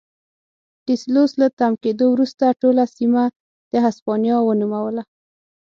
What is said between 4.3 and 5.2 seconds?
ونوموله.